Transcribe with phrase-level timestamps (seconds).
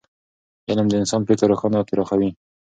[0.69, 2.29] علم د انسان فکر روښانه او پراخوي.